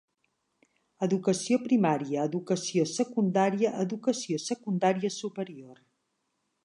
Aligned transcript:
Educació 1.07 1.59
primària, 1.65 2.23
educació 2.31 2.87
secundària, 2.93 3.75
educació 3.85 4.41
secundària 4.47 5.13
superior. 5.21 5.87